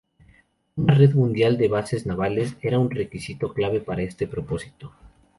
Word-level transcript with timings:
Una 0.77 0.95
red 0.95 1.13
mundial 1.13 1.59
de 1.59 1.67
bases 1.67 2.07
navales 2.07 2.57
era 2.63 2.79
un 2.79 2.89
requisito 2.89 3.53
clave 3.53 3.81
para 3.81 4.01
este 4.01 4.25
propósito. 4.25 4.93